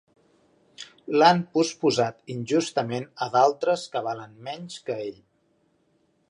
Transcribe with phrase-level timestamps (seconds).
[1.21, 5.23] L'han posposat injustament a d'altres que valen menys que ell.